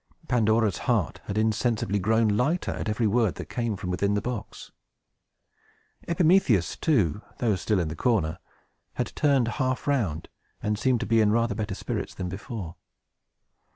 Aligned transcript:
Pandora's 0.27 0.79
heart 0.89 1.21
had 1.25 1.37
insensibly 1.37 1.99
grown 1.99 2.29
lighter 2.29 2.71
at 2.71 2.89
every 2.89 3.05
word 3.05 3.35
that 3.35 3.49
came 3.49 3.75
from 3.75 3.91
within 3.91 4.15
the 4.15 4.19
box. 4.21 4.71
Epimetheus, 6.07 6.75
too, 6.75 7.21
though 7.37 7.55
still 7.55 7.79
in 7.79 7.87
the 7.87 7.95
corner, 7.95 8.39
had 8.95 9.13
turned 9.15 9.47
half 9.47 9.85
round, 9.85 10.27
and 10.59 10.79
seemed 10.79 11.01
to 11.01 11.05
be 11.05 11.21
in 11.21 11.31
rather 11.31 11.53
better 11.53 11.75
spirits 11.75 12.15
than 12.15 12.29
before. 12.29 12.77